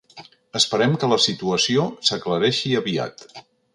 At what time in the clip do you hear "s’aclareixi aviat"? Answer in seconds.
2.11-3.29